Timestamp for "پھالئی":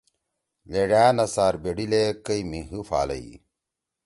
2.87-3.29